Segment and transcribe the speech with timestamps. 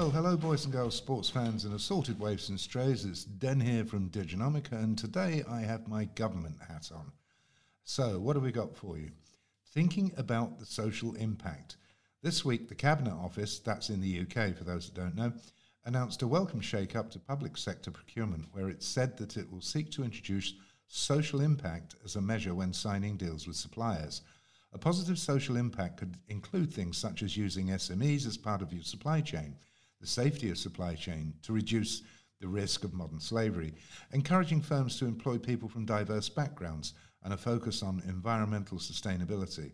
[0.00, 3.04] Well, hello, boys and girls, sports fans, and assorted waifs and strays.
[3.04, 7.12] It's Den here from Diginomica, and today I have my government hat on.
[7.84, 9.10] So, what have we got for you?
[9.74, 11.76] Thinking about the social impact.
[12.22, 15.34] This week, the Cabinet Office, that's in the UK for those that don't know,
[15.84, 19.60] announced a welcome shake up to public sector procurement, where it said that it will
[19.60, 20.54] seek to introduce
[20.88, 24.22] social impact as a measure when signing deals with suppliers.
[24.72, 28.82] A positive social impact could include things such as using SMEs as part of your
[28.82, 29.56] supply chain
[30.00, 32.02] the safety of supply chain to reduce
[32.40, 33.74] the risk of modern slavery,
[34.12, 39.72] encouraging firms to employ people from diverse backgrounds and a focus on environmental sustainability.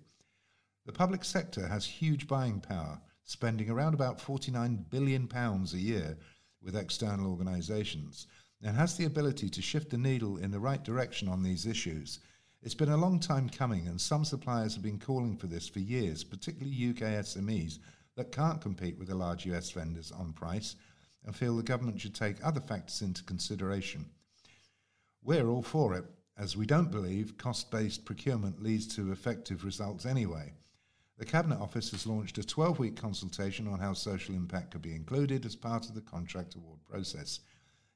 [0.85, 6.17] The public sector has huge buying power, spending around about 49 billion pounds a year
[6.63, 8.27] with external organizations
[8.63, 12.21] and has the ability to shift the needle in the right direction on these issues.
[12.63, 15.79] It's been a long time coming and some suppliers have been calling for this for
[15.79, 17.79] years, particularly UK SMEs
[18.17, 20.77] that can't compete with the large US vendors on price
[21.25, 24.07] and feel the government should take other factors into consideration.
[25.23, 26.05] We're all for it,
[26.39, 30.53] as we don't believe cost based procurement leads to effective results anyway.
[31.19, 34.95] The Cabinet Office has launched a 12 week consultation on how social impact could be
[34.95, 37.41] included as part of the contract award process.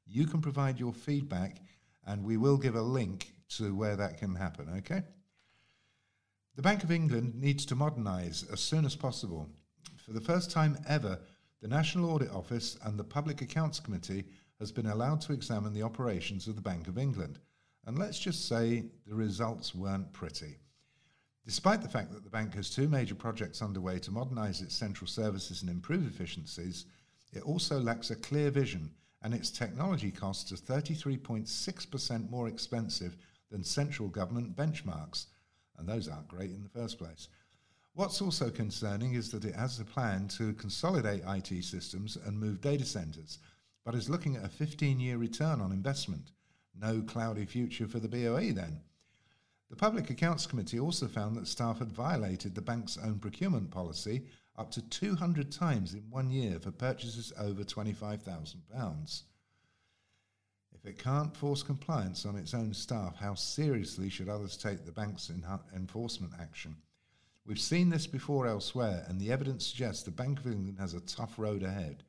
[0.07, 1.59] You can provide your feedback,
[2.07, 5.03] and we will give a link to where that can happen, okay?
[6.57, 9.49] The Bank of England needs to modernise as soon as possible.
[9.97, 11.19] For the first time ever,
[11.61, 14.25] the National Audit Office and the Public Accounts Committee
[14.59, 17.39] has been allowed to examine the operations of the Bank of England.
[17.87, 20.59] And let's just say the results weren't pretty.
[21.47, 25.09] Despite the fact that the bank has two major projects underway to modernise its central
[25.09, 26.87] services and improve efficiencies,
[27.33, 28.91] it also lacks a clear vision,
[29.23, 33.17] and its technology costs are 33.6% more expensive
[33.51, 35.27] than central government benchmarks.
[35.79, 37.29] And those aren't great in the first place.
[38.01, 42.63] What's also concerning is that it has a plan to consolidate IT systems and move
[42.63, 43.41] data centers,
[43.85, 46.33] but is looking at a 15 year return on investment.
[46.75, 48.81] No cloudy future for the BOE then.
[49.69, 54.23] The Public Accounts Committee also found that staff had violated the bank's own procurement policy
[54.57, 59.23] up to 200 times in one year for purchases over £25,000.
[60.73, 64.91] If it can't force compliance on its own staff, how seriously should others take the
[64.91, 65.31] bank's
[65.75, 66.77] enforcement action?
[67.51, 71.01] We've seen this before elsewhere, and the evidence suggests the Bank of England has a
[71.01, 72.05] tough road ahead.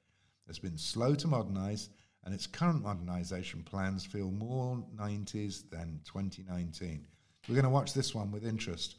[0.48, 1.90] It's been slow to modernise,
[2.24, 7.08] and its current modernisation plans feel more 90s than 2019.
[7.50, 8.98] We're going to watch this one with interest.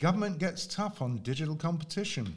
[0.00, 2.36] Government gets tough on digital competition.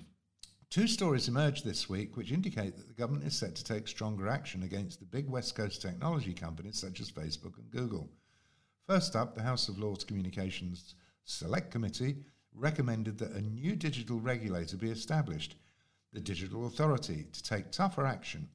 [0.69, 4.27] Two stories emerged this week which indicate that the government is set to take stronger
[4.27, 8.07] action against the big West Coast technology companies such as Facebook and Google.
[8.85, 10.93] First up, the House of Lords Communications
[11.25, 12.17] Select Committee
[12.53, 15.55] recommended that a new digital regulator be established,
[16.13, 18.49] the Digital Authority, to take tougher action.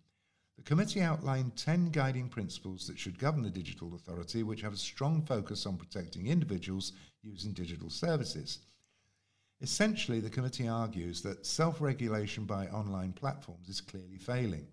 [0.56, 4.78] The committee outlined 10 guiding principles that should govern the Digital Authority, which have a
[4.78, 6.92] strong focus on protecting individuals
[7.22, 8.60] using digital services.
[9.60, 14.66] Essentially, the committee argues that self regulation by online platforms is clearly failing.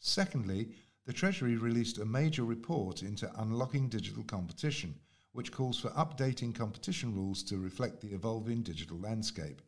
[0.00, 0.68] Secondly,
[1.06, 4.94] the Treasury released a major report into unlocking digital competition,
[5.38, 9.62] which calls for updating competition rules to reflect the evolving digital landscape.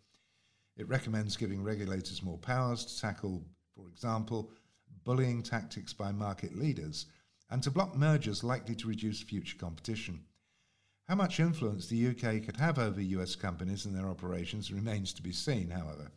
[0.76, 3.44] It recommends giving regulators more powers to tackle,
[3.76, 4.50] for example,
[5.04, 7.06] bullying tactics by market leaders
[7.50, 10.24] and to block mergers likely to reduce future competition.
[11.06, 15.22] How much influence the UK could have over US companies and their operations remains to
[15.22, 16.10] be seen, however.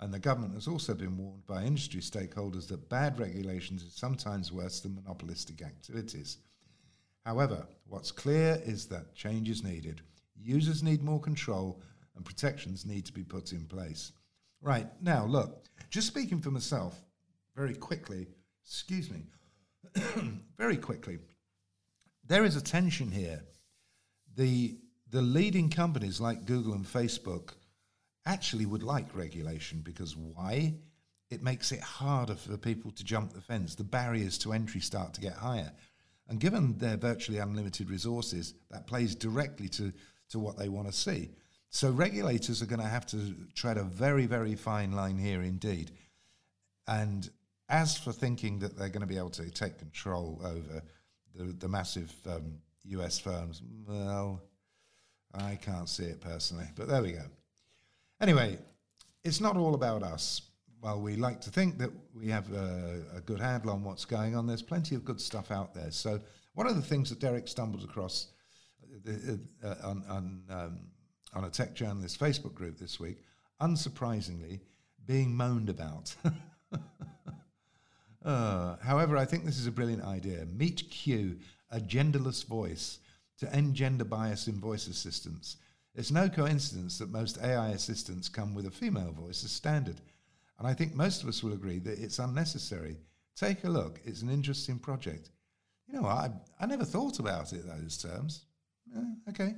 [0.00, 4.50] And the government has also been warned by industry stakeholders that bad regulations is sometimes
[4.50, 6.38] worse than monopolistic activities.
[7.24, 10.00] However, what's clear is that change is needed.
[10.42, 11.82] Users need more control
[12.16, 14.12] and protections need to be put in place.
[14.62, 17.00] Right, now look, just speaking for myself
[17.56, 18.28] very quickly,
[18.64, 19.24] excuse me,
[20.58, 21.18] very quickly,
[22.26, 23.42] there is a tension here.
[24.36, 24.78] The,
[25.10, 27.50] the leading companies like Google and Facebook
[28.26, 30.74] actually would like regulation because why?
[31.30, 33.74] It makes it harder for people to jump the fence.
[33.74, 35.72] The barriers to entry start to get higher.
[36.30, 39.92] And given their virtually unlimited resources, that plays directly to,
[40.30, 41.30] to what they want to see.
[41.70, 45.90] So regulators are going to have to tread a very, very fine line here indeed.
[46.86, 47.28] And
[47.68, 50.82] as for thinking that they're going to be able to take control over
[51.34, 54.40] the, the massive um, US firms, well,
[55.34, 56.66] I can't see it personally.
[56.76, 57.24] But there we go.
[58.20, 58.58] Anyway,
[59.24, 60.42] it's not all about us
[60.80, 64.34] while we like to think that we have a, a, good handle on what's going
[64.34, 65.90] on, there's plenty of good stuff out there.
[65.90, 66.20] So
[66.54, 68.28] one of the things that Derek stumbled across
[69.06, 69.12] uh,
[69.62, 70.80] uh, on on, um,
[71.34, 73.18] on a tech journalist Facebook group this week,
[73.60, 74.60] unsurprisingly,
[75.06, 76.14] being moaned about.
[78.24, 80.46] uh, however, I think this is a brilliant idea.
[80.46, 81.38] Meet Q,
[81.70, 82.98] a genderless voice,
[83.38, 85.56] to end gender bias in voice assistants.
[85.94, 90.00] It's no coincidence that most AI assistants come with a female voice as standard,
[90.60, 92.98] and I think most of us will agree that it's unnecessary.
[93.34, 95.30] Take a look, it's an interesting project.
[95.88, 96.30] You know, I,
[96.60, 98.44] I never thought about it those terms.
[98.94, 99.54] Eh, okay.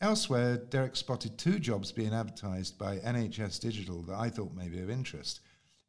[0.00, 4.80] Elsewhere, Derek spotted two jobs being advertised by NHS Digital that I thought may be
[4.80, 5.40] of interest.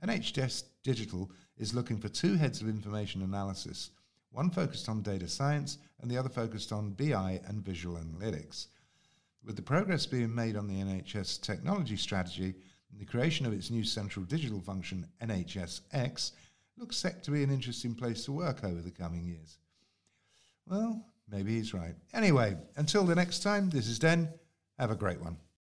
[0.03, 3.91] NHS Digital is looking for two heads of information analysis,
[4.30, 8.68] one focused on data science and the other focused on BI and visual analytics.
[9.45, 12.56] With the progress being made on the NHS technology strategy
[12.95, 16.31] and the creation of its new central digital function, NHSX,
[16.77, 19.57] looks set to be an interesting place to work over the coming years.
[20.65, 21.95] Well, maybe he's right.
[22.13, 24.30] Anyway, until the next time, this is Den.
[24.80, 25.38] Have a great one.